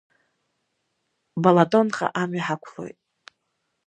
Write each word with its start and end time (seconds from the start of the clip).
Балатонҟа 1.41 2.07
амҩа 2.21 2.43
ҳақәлоит. 2.47 2.97